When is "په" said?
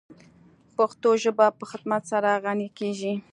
1.59-1.65